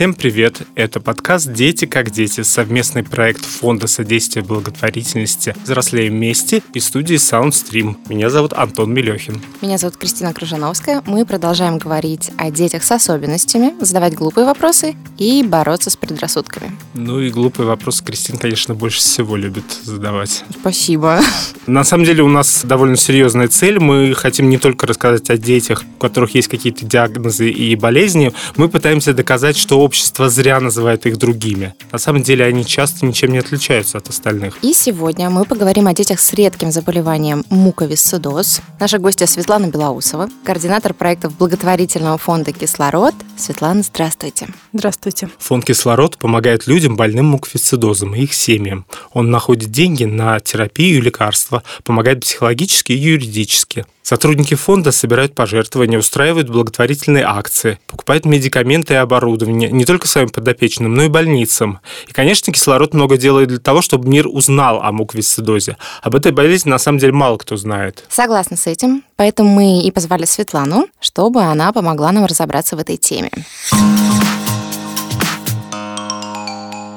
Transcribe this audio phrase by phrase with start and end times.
[0.00, 0.62] Всем привет!
[0.76, 7.96] Это подкаст «Дети как дети» совместный проект Фонда содействия благотворительности «Взрослеем вместе» и студии Soundstream.
[8.08, 9.42] Меня зовут Антон Мелехин.
[9.60, 11.02] Меня зовут Кристина Кружановская.
[11.04, 16.72] Мы продолжаем говорить о детях с особенностями, задавать глупые вопросы и бороться с предрассудками.
[16.94, 20.44] Ну и глупый вопрос Кристина, конечно, больше всего любит задавать.
[20.60, 21.20] Спасибо.
[21.66, 23.78] На самом деле у нас довольно серьезная цель.
[23.78, 28.70] Мы хотим не только рассказать о детях, у которых есть какие-то диагнозы и болезни, мы
[28.70, 31.74] пытаемся доказать, что общество зря называет их другими.
[31.90, 34.56] На самом деле они часто ничем не отличаются от остальных.
[34.62, 38.60] И сегодня мы поговорим о детях с редким заболеванием муковисцидоз.
[38.78, 43.16] Наша гостья Светлана Белоусова, координатор проектов благотворительного фонда «Кислород».
[43.36, 44.46] Светлана, здравствуйте.
[44.72, 45.28] Здравствуйте.
[45.40, 48.86] Фонд «Кислород» помогает людям больным муковисцидозом и их семьям.
[49.12, 53.86] Он находит деньги на терапию и лекарства, помогает психологически и юридически.
[54.02, 60.94] Сотрудники фонда собирают пожертвования, устраивают благотворительные акции, покупают медикаменты и оборудование не только своим подопечным,
[60.94, 61.80] но и больницам.
[62.08, 65.76] И, конечно, кислород много делает для того, чтобы мир узнал о муковисцидозе.
[66.02, 68.04] Об этой болезни на самом деле мало кто знает.
[68.08, 72.96] Согласна с этим, поэтому мы и позвали Светлану, чтобы она помогла нам разобраться в этой
[72.96, 73.30] теме.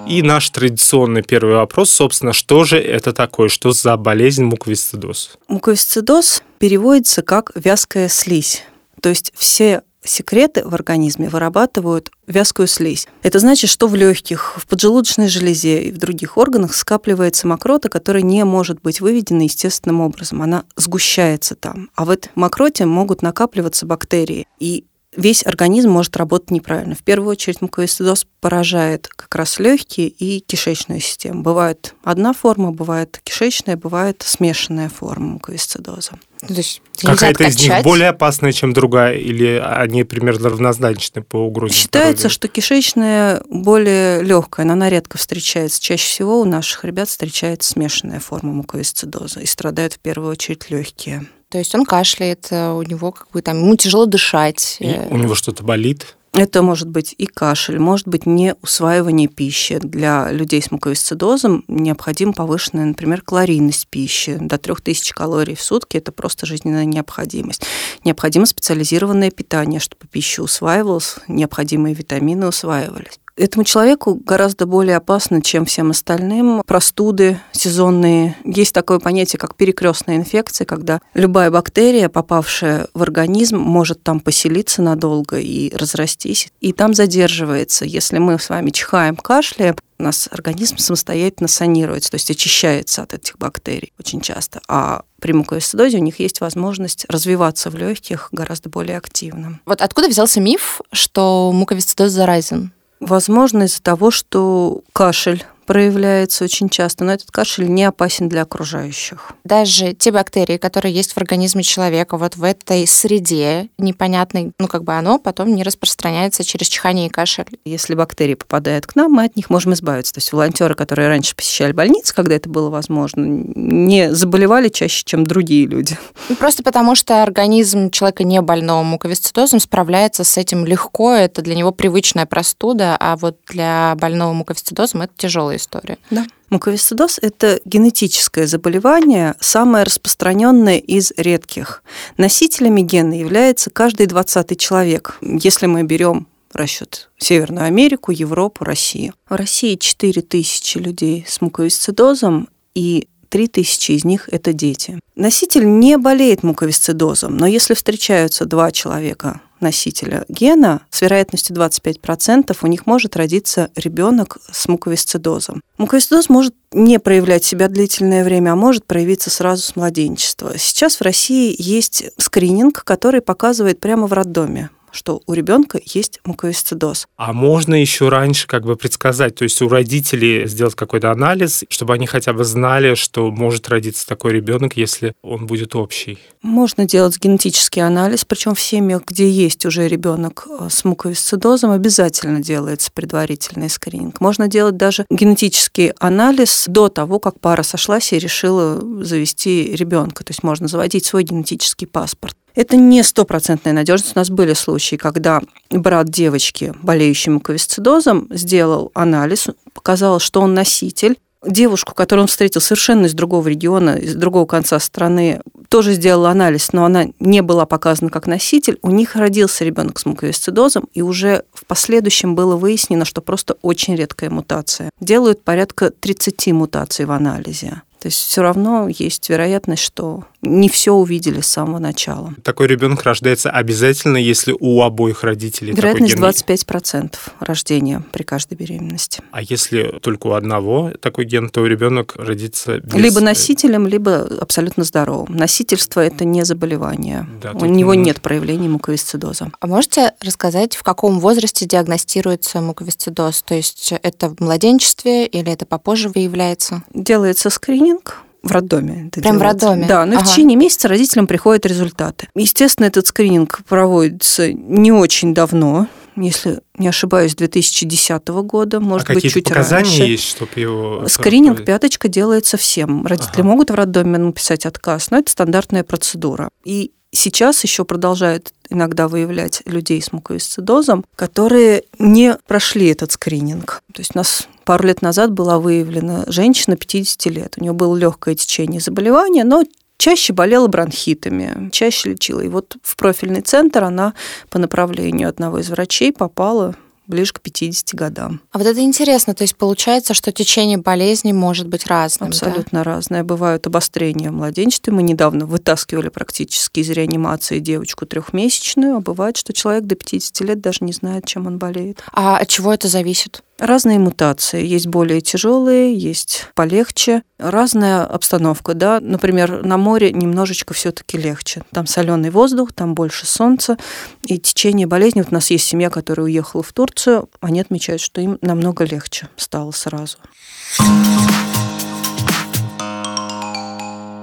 [0.07, 5.37] И наш традиционный первый вопрос, собственно, что же это такое, что за болезнь муковисцидоз?
[5.47, 8.63] Муковисцидоз переводится как вязкая слизь.
[9.01, 13.07] То есть все секреты в организме вырабатывают вязкую слизь.
[13.21, 18.23] Это значит, что в легких, в поджелудочной железе и в других органах скапливается мокрота, которая
[18.23, 20.41] не может быть выведена естественным образом.
[20.41, 21.89] Она сгущается там.
[21.95, 24.47] А в этой мокроте могут накапливаться бактерии.
[24.59, 26.95] И весь организм может работать неправильно.
[26.95, 31.43] В первую очередь муковисцидоз поражает как раз легкие и кишечную систему.
[31.43, 36.13] Бывает одна форма, бывает кишечная, бывает смешанная форма муковисцидоза.
[36.47, 41.73] То есть Какая-то из них более опасная, чем другая, или они примерно равнозначны по угрозе
[41.73, 42.33] Считается, здоровью?
[42.33, 45.81] что кишечная более легкая, но она редко встречается.
[45.81, 51.25] Чаще всего у наших ребят встречается смешанная форма муковисцидоза, и страдают в первую очередь легкие.
[51.53, 54.77] То есть он кашляет, э, у него как бы там, ему тяжело дышать.
[54.79, 56.17] И у него что-то болит?
[56.33, 59.77] Это может быть и кашель, может быть не усваивание пищи.
[59.77, 64.39] Для людей с муковисцидозом необходима повышенная, например, калорийность пищи.
[64.41, 67.61] До 3000 калорий в сутки– это просто жизненная необходимость.
[68.03, 73.19] Необходимо специализированное питание, чтобы пища усваивалась, необходимые витамины усваивались.
[73.35, 76.61] Этому человеку гораздо более опасно, чем всем остальным.
[76.67, 78.37] Простуды сезонные.
[78.45, 84.83] Есть такое понятие, как перекрестная инфекция, когда любая бактерия, попавшая в организм, может там поселиться
[84.83, 87.85] надолго и разрастись, и там задерживается.
[87.85, 93.13] Если мы с вами чихаем, кашляем, у нас организм самостоятельно санируется, то есть очищается от
[93.13, 94.61] этих бактерий очень часто.
[94.67, 99.59] А при муковисцидозе у них есть возможность развиваться в легких гораздо более активно.
[99.65, 102.73] Вот откуда взялся миф, что муковисцидоз заразен?
[102.99, 109.31] Возможно, из-за того, что кашель проявляется очень часто, но этот кашель не опасен для окружающих.
[109.43, 114.83] Даже те бактерии, которые есть в организме человека, вот в этой среде непонятной, ну как
[114.83, 117.45] бы оно потом не распространяется через чихание и кашель.
[117.65, 120.13] Если бактерии попадают к нам, мы от них можем избавиться.
[120.13, 125.25] То есть волонтеры, которые раньше посещали больницы, когда это было возможно, не заболевали чаще, чем
[125.25, 125.97] другие люди.
[126.29, 131.55] Ну, просто потому, что организм человека не больного муковисцидозом справляется с этим легко, это для
[131.55, 135.13] него привычная простуда, а вот для больного муковисцидозом это
[135.53, 135.97] тяжелая история.
[136.09, 136.25] Да.
[136.49, 141.83] Муковисцидоз– это генетическое заболевание, самое распространенное из редких.
[142.17, 145.17] Носителями гена является каждый двадцатый человек.
[145.21, 149.13] Если мы берем расчет Северную Америку, Европу, Россию.
[149.27, 154.99] В России 4 тысячи людей с муковисцидозом, и 3 тысячи из них– это дети.
[155.15, 162.67] Носитель не болеет муковисцидозом, но если встречаются два человека носителя гена, с вероятностью 25% у
[162.67, 165.61] них может родиться ребенок с муковисцидозом.
[165.77, 170.57] Муковисцидоз может не проявлять себя длительное время, а может проявиться сразу с младенчества.
[170.57, 177.07] Сейчас в России есть скрининг, который показывает прямо в роддоме что у ребенка есть муковисцидоз.
[177.17, 181.93] А можно еще раньше как бы предсказать, то есть у родителей сделать какой-то анализ, чтобы
[181.93, 186.19] они хотя бы знали, что может родиться такой ребенок, если он будет общий?
[186.41, 192.41] Можно делать генетический анализ, причем в семьях, где есть уже ребенок э, с муковисцидозом, обязательно
[192.41, 194.21] делается предварительный скрининг.
[194.21, 200.23] Можно делать даже генетический анализ до того, как пара сошлась и решила завести ребенка.
[200.23, 202.35] То есть можно заводить свой генетический паспорт.
[202.55, 204.15] Это не стопроцентная надежность.
[204.15, 211.17] У нас были случаи, когда брат девочки, болеющей муковисцидозом, сделал анализ, показалось, что он носитель,
[211.45, 216.71] девушку, которую он встретил совершенно из другого региона, из другого конца страны, тоже сделал анализ,
[216.73, 221.43] но она не была показана как носитель, у них родился ребенок с муковисцидозом, и уже
[221.53, 224.91] в последующем было выяснено, что просто очень редкая мутация.
[224.99, 227.81] Делают порядка 30 мутаций в анализе.
[228.03, 232.33] То есть все равно есть вероятность, что не все увидели с самого начала.
[232.43, 236.43] Такой ребенок рождается обязательно, если у обоих родителей Вероятность такой ген...
[236.57, 239.21] 25% рождения при каждой беременности.
[239.31, 242.93] А если только у одного такой ген, то ребенок родится без...
[242.93, 245.33] Либо носителем, либо абсолютно здоровым.
[245.33, 247.25] Носительство– это не заболевание.
[247.41, 249.49] Да, у него нет проявлений муковисцидоза.
[249.61, 253.43] А можете рассказать, в каком возрасте диагностируется муковисцидоз?
[253.43, 256.83] То есть это в младенчестве или это попозже выявляется?
[256.93, 259.07] Делается скрининг, скрининг в роддоме.
[259.07, 259.65] Это Прям делается.
[259.67, 259.87] в роддоме?
[259.87, 260.25] Да, но ага.
[260.25, 262.27] в течение месяца родителям приходят результаты.
[262.35, 269.31] Естественно, этот скрининг проводится не очень давно, если не ошибаюсь, 2010 года, может а быть,
[269.31, 270.03] чуть показания раньше.
[270.03, 271.05] есть, чтобы его...
[271.07, 273.07] Скрининг пяточка делается всем.
[273.07, 273.43] Родители ага.
[273.43, 276.49] могут в роддоме написать отказ, но это стандартная процедура.
[276.65, 283.81] И сейчас еще продолжают иногда выявлять людей с муковисцидозом, которые не прошли этот скрининг.
[283.93, 287.53] То есть у нас пару лет назад была выявлена женщина 50 лет.
[287.57, 289.63] У нее было легкое течение заболевания, но
[289.97, 292.41] чаще болела бронхитами, чаще лечила.
[292.41, 294.13] И вот в профильный центр она
[294.49, 296.75] по направлению одного из врачей попала
[297.07, 298.41] ближе к 50 годам.
[298.51, 302.29] А вот это интересно, то есть получается, что течение болезни может быть разным.
[302.29, 302.83] Абсолютно да?
[302.83, 303.23] разное.
[303.23, 304.93] Бывают обострения младенчестве.
[304.93, 310.61] Мы недавно вытаскивали практически из реанимации девочку трехмесячную, а бывает, что человек до 50 лет
[310.61, 312.03] даже не знает, чем он болеет.
[312.11, 313.43] А от чего это зависит?
[313.59, 314.65] Разные мутации.
[314.65, 317.23] Есть более тяжелые, есть полегче.
[317.37, 318.99] Разная обстановка, да.
[318.99, 321.61] Например, на море немножечко все-таки легче.
[321.71, 323.77] Там соленый воздух, там больше солнца.
[324.23, 325.21] И течение болезни.
[325.21, 327.29] Вот у нас есть семья, которая уехала в Турцию.
[327.41, 330.17] Они отмечают, что им намного легче стало сразу.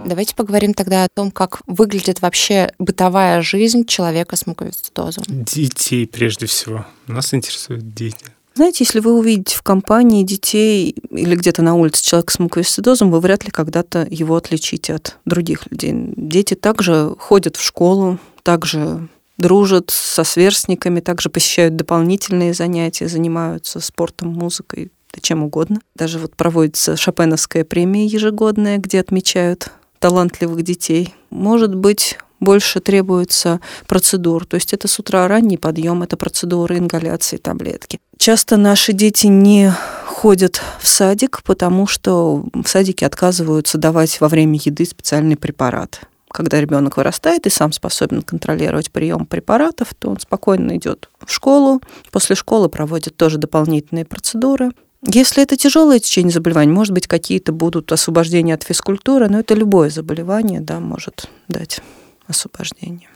[0.04, 5.22] Давайте поговорим тогда о том, как выглядит вообще бытовая жизнь человека с муковисцидозом.
[5.28, 6.84] Детей прежде всего.
[7.06, 8.26] Нас интересуют дети.
[8.60, 13.18] Знаете, если вы увидите в компании детей или где-то на улице человека с муковисцидозом, вы
[13.20, 15.94] вряд ли когда-то его отличите от других людей.
[16.14, 19.08] Дети также ходят в школу, также
[19.38, 25.80] дружат со сверстниками, также посещают дополнительные занятия, занимаются спортом, музыкой, да чем угодно.
[25.94, 29.70] Даже вот проводится Шопеновская премия ежегодная, где отмечают
[30.00, 31.14] талантливых детей.
[31.30, 34.46] Может быть, больше требуется процедур.
[34.46, 38.00] То есть это с утра ранний подъем, это процедуры ингаляции таблетки.
[38.18, 39.72] Часто наши дети не
[40.06, 46.00] ходят в садик, потому что в садике отказываются давать во время еды специальный препарат.
[46.30, 51.80] Когда ребенок вырастает и сам способен контролировать прием препаратов, то он спокойно идет в школу.
[52.12, 54.70] После школы проводит тоже дополнительные процедуры.
[55.02, 59.90] Если это тяжелое течение заболевания, может быть, какие-то будут освобождения от физкультуры, но это любое
[59.90, 61.80] заболевание да, может дать
[62.30, 63.08] освобождение.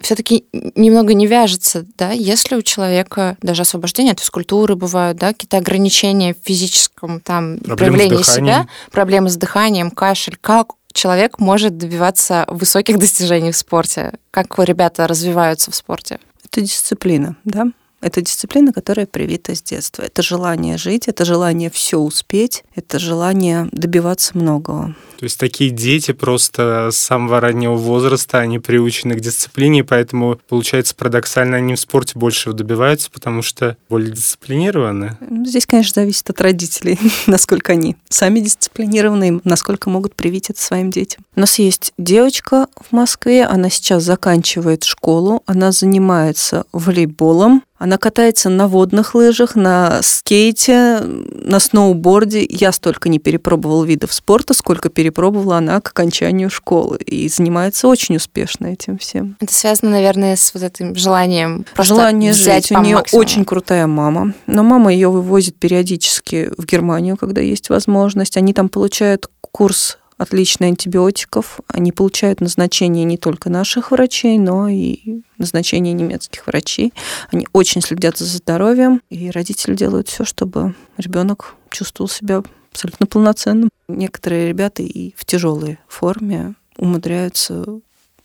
[0.00, 4.12] Все-таки немного не вяжется, да, если у человека даже освобождение?
[4.12, 9.92] От физкультуры бывают, да, какие-то ограничения в физическом там проблемы проявлении себя, проблемы с дыханием,
[9.92, 14.14] кашель, как человек может добиваться высоких достижений в спорте?
[14.32, 16.18] Как ребята развиваются в спорте?
[16.44, 17.68] Это дисциплина, да.
[18.02, 20.02] Это дисциплина, которая привита с детства.
[20.02, 24.94] Это желание жить, это желание все успеть, это желание добиваться многого.
[25.22, 30.96] То есть такие дети просто с самого раннего возраста, они приучены к дисциплине, поэтому, получается,
[30.96, 35.16] парадоксально они в спорте больше добиваются, потому что более дисциплинированы.
[35.46, 36.98] Здесь, конечно, зависит от родителей,
[37.28, 41.24] насколько они сами дисциплинированы, насколько могут привить это своим детям.
[41.36, 48.48] У нас есть девочка в Москве, она сейчас заканчивает школу, она занимается волейболом, она катается
[48.48, 52.46] на водных лыжах, на скейте, на сноуборде.
[52.48, 56.98] Я столько не перепробовала видов спорта, сколько перепробовала она к окончанию школы.
[56.98, 59.36] И занимается очень успешно этим всем.
[59.40, 62.70] Это связано, наверное, с вот этим желанием Желание жить.
[62.70, 63.20] У нее максимуму.
[63.20, 64.32] очень крутая мама.
[64.46, 68.36] Но мама ее вывозит периодически в Германию, когда есть возможность.
[68.36, 71.60] Они там получают курс отлично антибиотиков.
[71.66, 76.92] Они получают назначение не только наших врачей, но и назначение немецких врачей.
[77.30, 83.68] Они очень следят за здоровьем, и родители делают все, чтобы ребенок чувствовал себя абсолютно полноценным.
[83.88, 87.64] Некоторые ребята и в тяжелой форме умудряются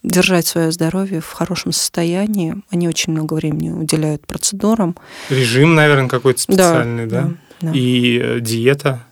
[0.03, 2.55] держать свое здоровье в хорошем состоянии.
[2.69, 4.95] Они очень много времени уделяют процедурам.
[5.29, 7.23] Режим, наверное, какой-то специальный, да?
[7.23, 7.33] да?
[7.61, 7.71] да.
[7.73, 9.06] И э, диета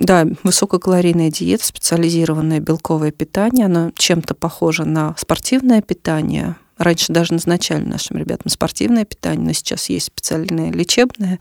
[0.00, 6.56] да, высококалорийная диета, специализированное белковое питание, оно чем-то похоже на спортивное питание.
[6.78, 11.38] раньше даже назначали нашим ребятам спортивное питание, но сейчас есть специальное лечебное,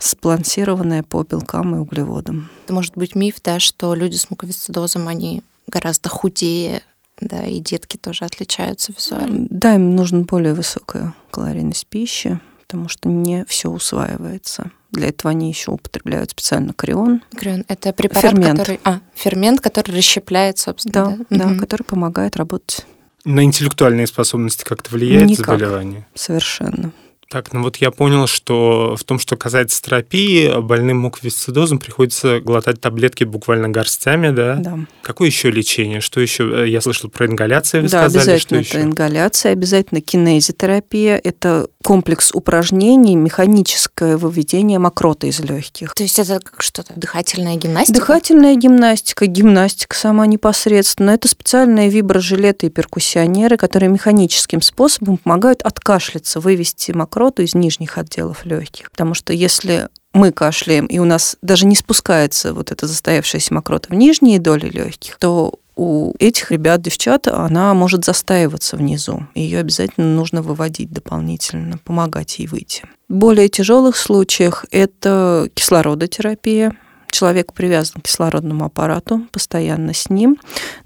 [0.00, 2.50] сбалансированное по белкам и углеводам.
[2.64, 6.82] Это может быть миф, да, что люди с муковисцидозом, они гораздо худее,
[7.20, 9.46] да, и детки тоже отличаются визуально.
[9.50, 14.70] Да, им нужна более высокая калорийность пищи, потому что не все усваивается.
[14.92, 17.20] Для этого они еще употребляют специально крион.
[17.36, 18.60] Крион– это препарат, фермент.
[18.60, 18.80] который...
[18.84, 21.18] А, фермент, который расщепляет, собственно.
[21.28, 21.58] Да, да, угу.
[21.58, 22.86] который помогает работать.
[23.24, 25.46] На интеллектуальные способности как-то влияет Никак.
[25.46, 26.06] заболевание?
[26.14, 26.92] Совершенно.
[27.30, 32.80] Так, ну вот я понял, что в том, что касается терапии, больным муковисцидозом приходится глотать
[32.80, 34.56] таблетки буквально горстями, да?
[34.56, 34.78] Да.
[35.02, 36.00] Какое еще лечение?
[36.00, 36.64] Что еще?
[36.64, 38.22] Э, я слышал про ингаляцию, вы да, сказали.
[38.22, 38.88] обязательно что это еще?
[38.88, 41.20] ингаляция, обязательно кинезитерапия.
[41.22, 45.94] Это комплекс упражнений, механическое выведение мокроты из легких.
[45.94, 48.00] То есть это как что-то дыхательная гимнастика?
[48.00, 51.10] Дыхательная гимнастика, гимнастика сама непосредственно.
[51.10, 57.98] Это специальные виброжилеты и перкуссионеры, которые механическим способом помогают откашляться, вывести мокроту мокроту из нижних
[57.98, 58.90] отделов легких.
[58.90, 63.88] Потому что если мы кашляем, и у нас даже не спускается вот эта застоявшаяся мокрота
[63.90, 69.26] в нижние доли легких, то у этих ребят, девчат, она может застаиваться внизу.
[69.34, 72.84] Ее обязательно нужно выводить дополнительно, помогать ей выйти.
[73.08, 76.74] В более тяжелых случаях это кислородотерапия,
[77.10, 80.38] человек привязан к кислородному аппарату, постоянно с ним.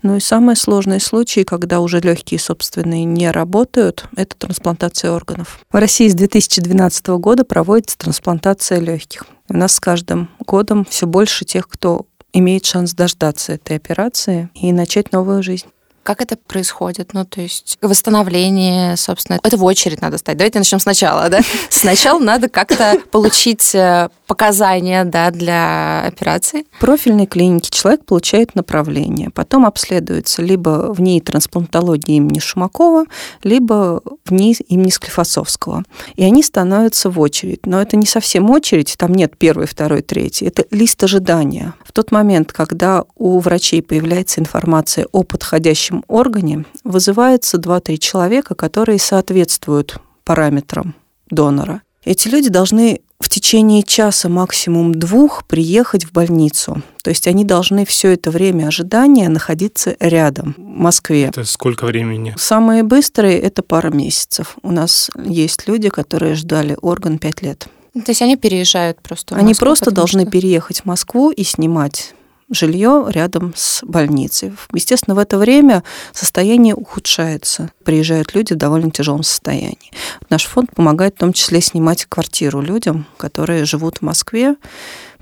[0.02, 5.61] Ну и самые сложные случаи, когда уже легкие собственные не работают, это трансплантация органов.
[5.71, 9.26] В России с 2012 года проводится трансплантация легких.
[9.49, 14.73] У нас с каждым годом все больше тех, кто имеет шанс дождаться этой операции и
[14.73, 15.66] начать новую жизнь.
[16.04, 17.14] Как это происходит?
[17.14, 20.37] Ну, то есть восстановление, собственно, это в очередь надо стать.
[20.37, 21.40] Давайте начнем сначала, да?
[21.71, 26.64] Сначала надо как-то получить э, показания да, для операции.
[26.73, 33.04] В профильной клинике человек получает направление, потом обследуется либо в ней трансплантологии имени Шумакова,
[33.43, 35.85] либо в ней имени Склифосовского.
[36.16, 37.66] И они становятся в очередь.
[37.66, 40.49] Но это не совсем очередь, там нет первой, второй, третьей.
[40.49, 41.75] Это лист ожидания.
[41.85, 48.99] В тот момент, когда у врачей появляется информация о подходящем органе вызывается 2-3 человека, которые
[48.99, 50.95] соответствуют параметрам
[51.31, 51.83] донора.
[52.04, 56.82] Эти люди должны в течение часа, максимум двух, приехать в больницу.
[57.02, 61.25] То есть они должны все это время ожидания находиться рядом, в Москве.
[61.25, 62.34] Это сколько времени?
[62.37, 64.56] Самые быстрые– это пара месяцев.
[64.62, 67.66] У нас есть люди, которые ждали орган пять лет.
[67.94, 70.30] То есть они переезжают просто в Они Москву, просто должны что...
[70.30, 72.14] переехать в Москву и снимать
[72.50, 74.52] жилье рядом с больницей.
[74.72, 75.82] Естественно, в это время
[76.12, 77.70] состояние ухудшается.
[77.84, 79.92] Приезжают люди в довольно тяжелом состоянии.
[80.30, 84.56] Наш фонд помогает в том числе снимать квартиру людям, которые живут в Москве,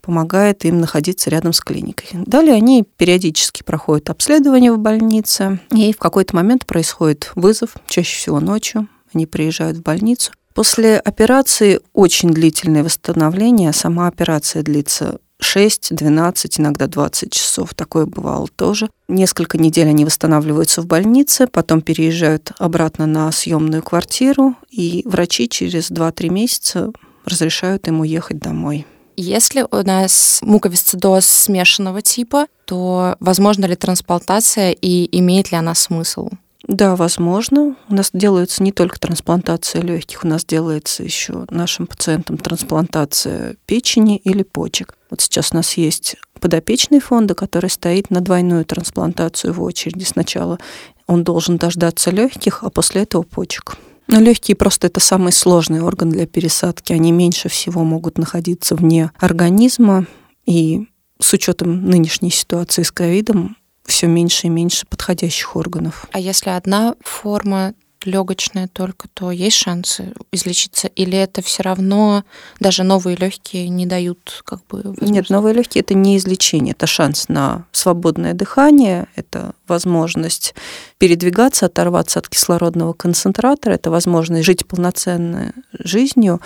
[0.00, 2.08] помогает им находиться рядом с клиникой.
[2.12, 8.40] Далее они периодически проходят обследование в больнице, и в какой-то момент происходит вызов, чаще всего
[8.40, 8.88] ночью.
[9.14, 10.32] Они приезжают в больницу.
[10.54, 13.72] После операции очень длительное восстановление.
[13.72, 17.74] Сама операция длится 6, 12, иногда 20 часов.
[17.74, 18.88] Такое бывало тоже.
[19.08, 25.90] Несколько недель они восстанавливаются в больнице, потом переезжают обратно на съемную квартиру, и врачи через
[25.90, 26.90] 2-3 месяца
[27.24, 28.86] разрешают им уехать домой.
[29.16, 36.30] Если у нас муковисцидоз смешанного типа, то возможно ли трансплантация и имеет ли она смысл?
[36.68, 37.76] Да, возможно.
[37.88, 44.16] У нас делается не только трансплантация легких, у нас делается еще нашим пациентам трансплантация печени
[44.16, 44.96] или почек.
[45.10, 50.04] Вот сейчас у нас есть подопечный фонда, который стоит на двойную трансплантацию в очереди.
[50.04, 50.58] Сначала
[51.06, 53.76] он должен дождаться легких, а после этого почек.
[54.08, 56.92] Но легкие просто это самый сложный орган для пересадки.
[56.92, 60.06] Они меньше всего могут находиться вне организма.
[60.44, 60.88] И
[61.20, 66.06] с учетом нынешней ситуации с ковидом все меньше и меньше подходящих органов.
[66.12, 67.74] А если одна форма
[68.04, 70.88] легочная только, то есть шансы излечиться?
[70.88, 72.24] Или это все равно
[72.60, 77.28] даже новые легкие не дают как бы Нет, новые легкие это не излечение, это шанс
[77.28, 80.54] на свободное дыхание, это возможность
[80.98, 86.40] передвигаться, оторваться от кислородного концентратора, это возможность жить полноценной жизнью,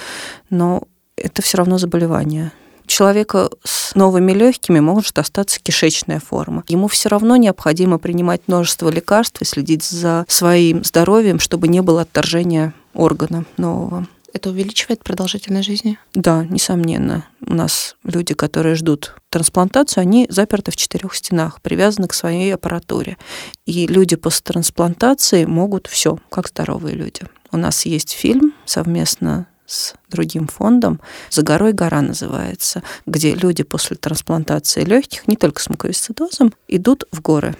[0.50, 0.82] но
[1.16, 2.52] это все равно заболевание
[2.86, 6.64] человека с новыми легкими может остаться кишечная форма.
[6.68, 12.02] Ему все равно необходимо принимать множество лекарств и следить за своим здоровьем, чтобы не было
[12.02, 14.06] отторжения органа нового.
[14.32, 15.98] Это увеличивает продолжительность жизни?
[16.12, 17.24] Да, несомненно.
[17.40, 23.16] У нас люди, которые ждут трансплантацию, они заперты в четырех стенах, привязаны к своей аппаратуре.
[23.64, 27.22] И люди после трансплантации могут все, как здоровые люди.
[27.50, 31.00] У нас есть фильм совместно с другим фондом.
[31.30, 37.20] «За горой гора» называется, где люди после трансплантации легких, не только с муковисцидозом, идут в
[37.20, 37.56] горы.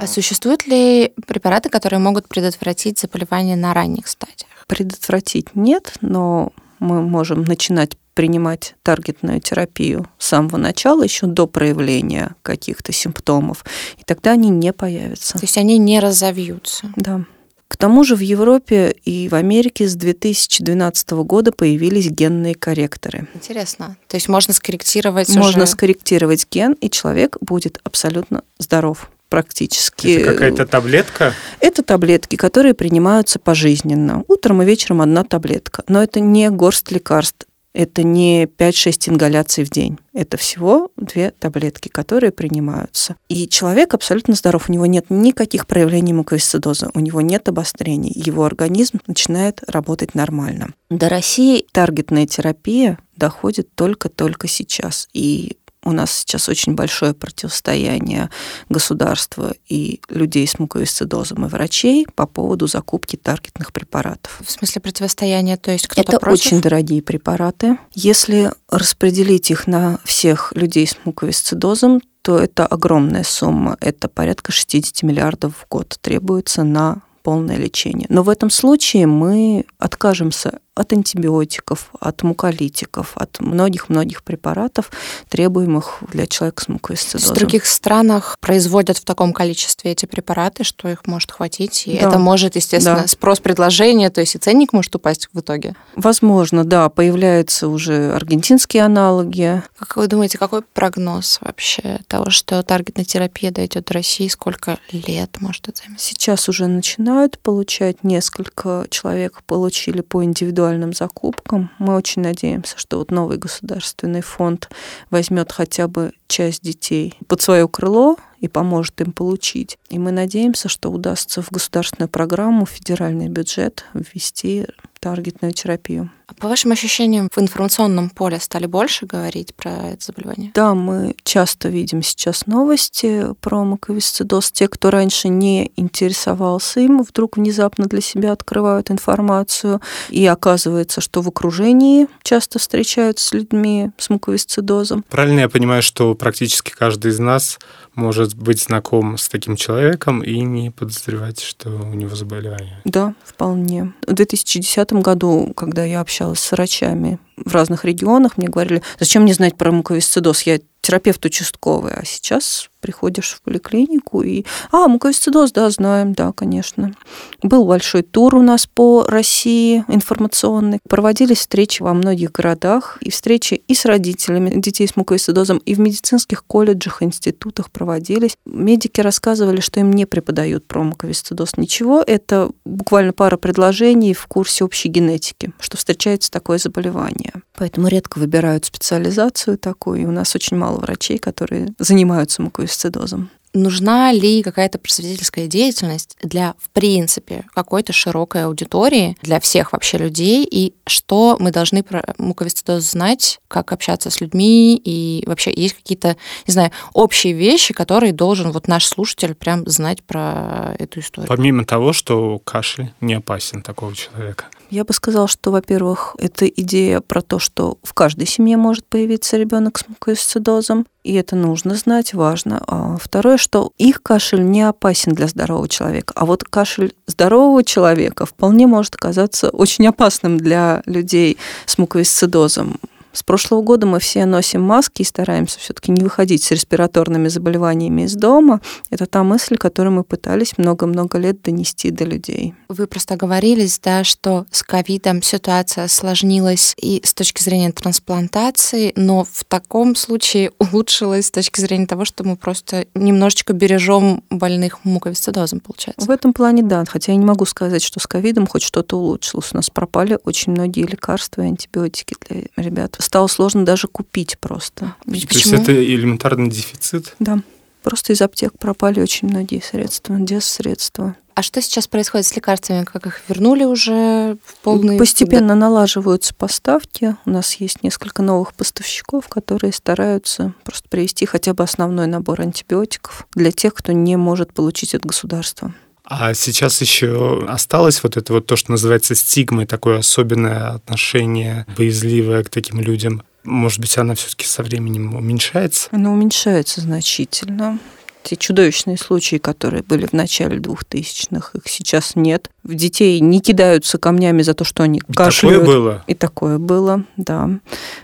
[0.00, 4.48] А существуют ли препараты, которые могут предотвратить заболевание на ранних стадиях?
[4.66, 12.34] Предотвратить нет, но мы можем начинать принимать таргетную терапию с самого начала, еще до проявления
[12.42, 13.64] каких-то симптомов,
[13.98, 15.34] и тогда они не появятся.
[15.38, 16.92] То есть они не разовьются.
[16.96, 17.24] Да.
[17.70, 23.28] К тому же в Европе и в Америке с 2012 года появились генные корректоры.
[23.32, 23.96] Интересно.
[24.08, 25.70] То есть можно скорректировать Можно уже...
[25.70, 30.08] скорректировать ген, и человек будет абсолютно здоров практически.
[30.08, 31.32] Это какая-то таблетка?
[31.60, 34.24] Это таблетки, которые принимаются пожизненно.
[34.26, 35.84] Утром и вечером одна таблетка.
[35.86, 37.46] Но это не горсть лекарств.
[37.72, 39.98] Это не 5-6 ингаляций в день.
[40.12, 43.16] Это всего две таблетки, которые принимаются.
[43.28, 44.68] И человек абсолютно здоров.
[44.68, 48.12] У него нет никаких проявлений муковисцидоза, у него нет обострений.
[48.14, 50.74] Его организм начинает работать нормально.
[50.90, 55.08] До России таргетная терапия доходит только-только сейчас.
[55.12, 58.30] И у нас сейчас очень большое противостояние
[58.68, 64.40] государства и людей с муковисцидозом и врачей по поводу закупки таргетных препаратов.
[64.44, 65.56] В смысле противостояния?
[65.56, 66.46] То есть кто-то Это против?
[66.46, 67.78] очень дорогие препараты.
[67.94, 73.76] Если распределить их на всех людей с муковисцидозом, то это огромная сумма.
[73.80, 78.06] Это порядка 60 миллиардов в год требуется на полное лечение.
[78.08, 84.90] Но в этом случае мы откажемся от антибиотиков, от муколитиков, от многих-многих препаратов,
[85.28, 87.34] требуемых для человека с муковисцидозом.
[87.34, 92.08] В других странах производят в таком количестве эти препараты, что их может хватить, и да.
[92.08, 93.08] это может, естественно, да.
[93.08, 95.74] спрос-предложение, то есть и ценник может упасть в итоге.
[95.96, 99.62] Возможно, да, появляются уже аргентинские аналоги.
[99.78, 105.40] Как вы думаете, какой прогноз вообще того, что таргетная терапия дойдет до России, сколько лет
[105.40, 106.00] может это займет?
[106.00, 111.70] Сейчас уже начинают получать, несколько человек получили по индивидуальному индивидуальным закупкам.
[111.78, 114.68] Мы очень надеемся, что вот новый государственный фонд
[115.10, 119.78] возьмет хотя бы часть детей под свое крыло и поможет им получить.
[119.88, 124.66] И мы надеемся, что удастся в государственную программу, в федеральный бюджет ввести
[125.00, 126.10] таргетную терапию.
[126.30, 130.52] А по вашим ощущениям, в информационном поле стали больше говорить про это заболевание?
[130.54, 134.52] Да, мы часто видим сейчас новости про муковисцидоз.
[134.52, 139.80] Те, кто раньше не интересовался им, вдруг внезапно для себя открывают информацию.
[140.08, 145.04] И оказывается, что в окружении часто встречаются с людьми с муковисцидозом.
[145.08, 147.58] Правильно я понимаю, что практически каждый из нас
[147.94, 152.80] может быть знаком с таким человеком и не подозревать, что у него заболевание.
[152.84, 153.92] Да, вполне.
[154.06, 159.34] В 2010 году, когда я общалась с врачами в разных регионах, мне говорили, зачем мне
[159.34, 164.44] знать про муковисцидоз, я терапевт участковый, а сейчас приходишь в поликлинику и...
[164.72, 166.94] А, муковисцидоз, да, знаем, да, конечно.
[167.42, 170.80] Был большой тур у нас по России информационный.
[170.88, 175.80] Проводились встречи во многих городах, и встречи и с родителями детей с муковисцидозом, и в
[175.80, 178.36] медицинских колледжах, институтах проводились.
[178.46, 182.02] Медики рассказывали, что им не преподают про муковисцидоз ничего.
[182.06, 187.34] Это буквально пара предложений в курсе общей генетики, что встречается такое заболевание.
[187.60, 193.28] Поэтому редко выбирают специализацию такую, и у нас очень мало врачей, которые занимаются муковисцидозом.
[193.52, 200.48] Нужна ли какая-то просветительская деятельность для, в принципе, какой-то широкой аудитории, для всех вообще людей,
[200.50, 206.16] и что мы должны про муковисцидоз знать, как общаться с людьми, и вообще есть какие-то,
[206.46, 211.28] не знаю, общие вещи, которые должен вот наш слушатель прям знать про эту историю.
[211.28, 214.46] Помимо того, что кашель не опасен такого человека.
[214.70, 219.36] Я бы сказала, что, во-первых, это идея про то, что в каждой семье может появиться
[219.36, 222.62] ребенок с муковисцидозом, и это нужно знать, важно.
[222.68, 228.26] А второе, что их кашель не опасен для здорового человека, а вот кашель здорового человека
[228.26, 232.78] вполне может оказаться очень опасным для людей с муковисцидозом.
[233.12, 238.02] С прошлого года мы все носим маски и стараемся все-таки не выходить с респираторными заболеваниями
[238.02, 238.60] из дома.
[238.90, 242.54] Это та мысль, которую мы пытались много-много лет донести до людей.
[242.68, 249.24] Вы просто говорились, да, что с ковидом ситуация осложнилась и с точки зрения трансплантации, но
[249.24, 255.60] в таком случае улучшилась с точки зрения того, что мы просто немножечко бережем больных муковисцидозом,
[255.60, 256.06] получается.
[256.06, 259.50] В этом плане да, хотя я не могу сказать, что с ковидом хоть что-то улучшилось.
[259.52, 264.94] У нас пропали очень многие лекарства и антибиотики для ребят стало сложно даже купить просто.
[265.04, 265.28] Почему?
[265.28, 267.14] То есть это элементарный дефицит?
[267.18, 267.40] Да.
[267.82, 271.16] Просто из аптек пропали очень многие средства, средства.
[271.34, 272.84] А что сейчас происходит с лекарствами?
[272.84, 274.98] Как их вернули уже в полный...
[274.98, 277.16] Постепенно налаживаются поставки.
[277.24, 283.26] У нас есть несколько новых поставщиков, которые стараются просто привести хотя бы основной набор антибиотиков
[283.34, 285.72] для тех, кто не может получить от государства.
[286.10, 292.42] А сейчас еще осталось вот это вот то, что называется стигмой, такое особенное отношение боязливое
[292.42, 293.22] к таким людям.
[293.44, 295.88] Может быть, она все-таки со временем уменьшается?
[295.92, 297.78] Она уменьшается значительно.
[298.22, 302.50] Те чудовищные случаи, которые были в начале 2000-х, их сейчас нет.
[302.62, 305.60] В детей не кидаются камнями за то, что они и кашляют.
[305.60, 306.04] такое было?
[306.06, 307.50] И такое было, да.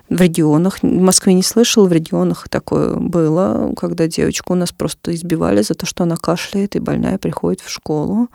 [0.08, 5.14] В регионах, в Москве не слышал, в регионах такое было, когда девочку у нас просто
[5.14, 8.28] избивали за то, что она кашляет, и больная приходит в школу.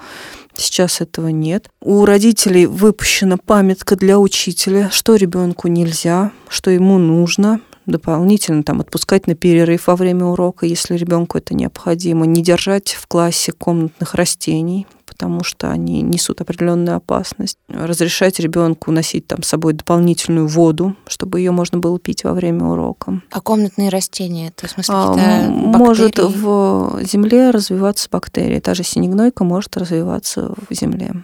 [0.56, 1.70] Сейчас этого нет.
[1.82, 9.28] У родителей выпущена памятка для учителя, что ребенку нельзя, что ему нужно, дополнительно там отпускать
[9.28, 14.88] на перерыв во время урока, если ребенку это необходимо, не держать в классе комнатных растений,
[15.06, 17.58] потому что они несут определенную опасность.
[17.68, 22.66] Разрешать ребенку носить там с собой дополнительную воду, чтобы ее можно было пить во время
[22.66, 23.22] урока.
[23.30, 28.60] А комнатные растения, это в смысле а, Может в земле развиваться бактерии.
[28.60, 31.24] Та же синегнойка может развиваться в земле.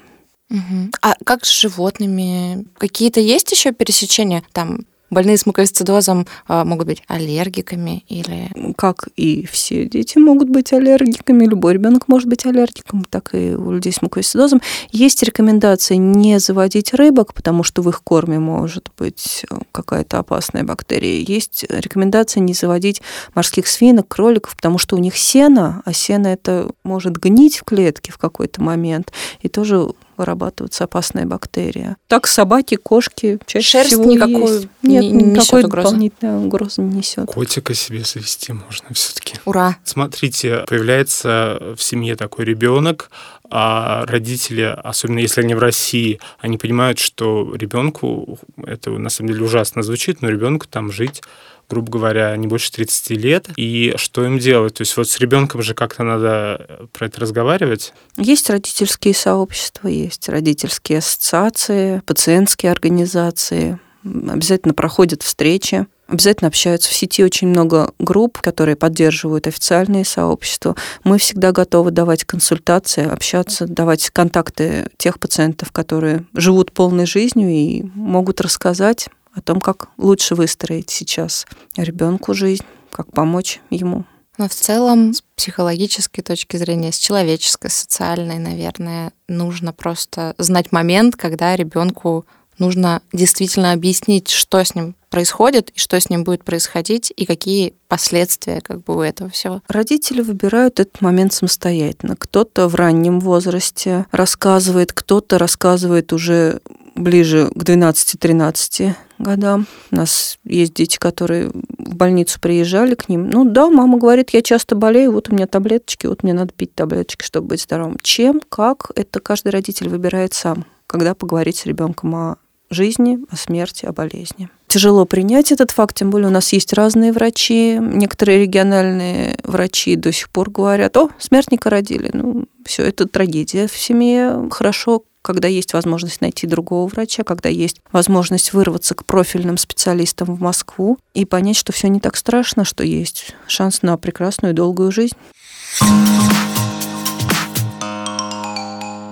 [0.49, 0.91] Угу.
[1.01, 2.65] А как с животными?
[2.77, 4.43] Какие-то есть еще пересечения?
[4.53, 8.49] Там Больные с муковисцидозом а, могут быть аллергиками или...
[8.75, 13.71] Как и все дети могут быть аллергиками, любой ребенок может быть аллергиком, так и у
[13.71, 14.61] людей с муковисцидозом.
[14.91, 20.63] Есть рекомендация не заводить рыбок, потому что в их корме может быть э, какая-то опасная
[20.63, 21.23] бактерия.
[21.25, 23.01] Есть рекомендация не заводить
[23.33, 28.11] морских свинок, кроликов, потому что у них сено, а сено это может гнить в клетке
[28.11, 31.97] в какой-то момент и тоже вырабатывается опасная бактерия.
[32.07, 34.67] Так собаки, кошки чаще Шерсть всего никакую есть.
[34.81, 35.85] Нет, не, никакой угрозы.
[35.87, 37.27] дополнительной угрозы не несет.
[37.27, 39.35] Котика себе завести можно все-таки.
[39.45, 39.77] Ура!
[39.83, 43.09] Смотрите, появляется в семье такой ребенок,
[43.49, 49.45] а родители, особенно если они в России, они понимают, что ребенку, это на самом деле
[49.45, 51.21] ужасно звучит, но ребенку там жить
[51.69, 54.75] грубо говоря, не больше 30 лет, и что им делать?
[54.75, 57.93] То есть вот с ребенком же как-то надо про это разговаривать?
[58.17, 65.87] Есть родительские сообщества, есть родительские ассоциации, пациентские организации, обязательно проходят встречи.
[66.07, 70.75] Обязательно общаются в сети очень много групп, которые поддерживают официальные сообщества.
[71.03, 77.83] Мы всегда готовы давать консультации, общаться, давать контакты тех пациентов, которые живут полной жизнью и
[77.93, 81.45] могут рассказать о том, как лучше выстроить сейчас
[81.75, 84.05] ребенку жизнь, как помочь ему.
[84.37, 91.15] Но в целом, с психологической точки зрения, с человеческой, социальной, наверное, нужно просто знать момент,
[91.15, 92.25] когда ребенку
[92.59, 97.73] нужно действительно объяснить, что с ним происходит и что с ним будет происходить и какие
[97.87, 99.61] последствия как бы у этого всего.
[99.67, 102.15] Родители выбирают этот момент самостоятельно.
[102.15, 106.59] Кто-то в раннем возрасте рассказывает, кто-то рассказывает уже
[106.97, 109.65] ближе к 12-13 годам.
[109.91, 113.29] У нас есть дети, которые в больницу приезжали к ним.
[113.29, 116.73] Ну да, мама говорит, я часто болею, вот у меня таблеточки, вот мне надо пить
[116.75, 117.97] таблеточки, чтобы быть здоровым.
[118.01, 122.37] Чем, как, это каждый родитель выбирает сам, когда поговорить с ребенком о
[122.69, 124.49] жизни, о смерти, о болезни.
[124.77, 127.79] Тяжело принять этот факт, тем более у нас есть разные врачи.
[127.81, 132.11] Некоторые региональные врачи до сих пор говорят, о, смертника родили.
[132.13, 134.47] Ну, все, это трагедия в семье.
[134.51, 140.41] Хорошо, когда есть возможность найти другого врача, когда есть возможность вырваться к профильным специалистам в
[140.41, 145.15] Москву и понять, что все не так страшно, что есть шанс на прекрасную долгую жизнь.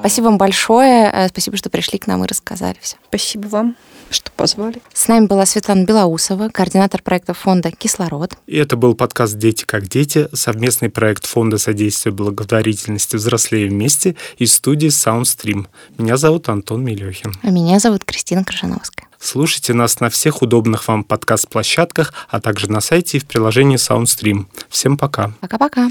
[0.06, 1.10] Спасибо вам большое.
[1.12, 2.96] Э, спасибо, что пришли к нам и рассказали все.
[3.08, 3.76] Спасибо вам
[4.12, 4.84] что позвали.
[4.94, 8.38] С нами была Светлана Белоусова, координатор проекта фонда «Кислород».
[8.46, 14.46] И это был подкаст «Дети как дети», совместный проект фонда содействия благотворительности «Взрослее вместе» и
[14.46, 15.68] студии «Саундстрим».
[15.98, 17.34] Меня зовут Антон Милехин.
[17.42, 19.08] А меня зовут Кристина Крыжановская.
[19.20, 24.46] Слушайте нас на всех удобных вам подкаст-площадках, а также на сайте и в приложении SoundStream.
[24.70, 25.32] Всем пока.
[25.42, 25.90] Пока-пока.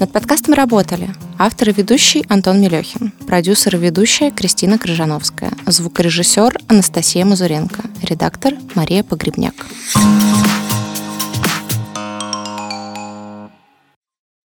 [0.00, 7.24] Над подкастом работали автор и ведущий Антон Мелехин, продюсер и ведущая Кристина Крыжановская, звукорежиссер Анастасия
[7.24, 9.54] Мазуренко, редактор Мария Погребняк.